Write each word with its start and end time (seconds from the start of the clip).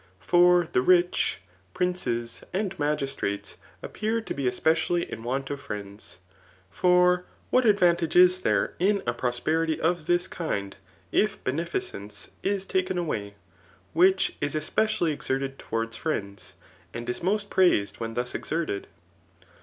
For 0.19 0.65
the 0.65 0.81
rich, 0.81 1.41
princes, 1.75 2.43
and 2.53 2.73
magistrates, 2.79 3.57
appear 3.83 4.19
to 4.19 4.33
be 4.33 4.47
especially 4.47 5.03
in 5.03 5.21
want 5.21 5.51
of 5.51 5.61
friends. 5.61 6.17
For 6.71 7.25
what 7.51 7.65
advantage 7.67 8.15
is 8.15 8.41
there 8.41 8.73
in 8.79 9.03
a 9.05 9.13
'prosperity 9.13 9.79
of 9.79 10.07
this 10.07 10.27
kind, 10.27 10.75
if 11.11 11.43
beneficence 11.43 12.31
is 12.41 12.65
taken 12.65 12.97
away, 12.97 13.35
which 13.93 14.35
is 14.41 14.55
especially 14.55 15.11
exerted 15.13 15.59
towards 15.59 15.95
friends, 15.97 16.53
and 16.95 17.07
is 17.07 17.21
most 17.21 17.51
praised 17.51 17.97
when 17.99 18.15
thus 18.15 18.33
exerted 18.33 18.87